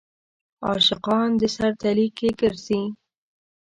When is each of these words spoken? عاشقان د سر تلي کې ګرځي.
عاشقان 0.67 1.29
د 1.39 1.43
سر 1.55 1.71
تلي 1.81 2.07
کې 2.17 2.29
ګرځي. 2.39 2.81